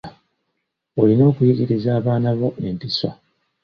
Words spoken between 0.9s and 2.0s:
Olina okuyigiriza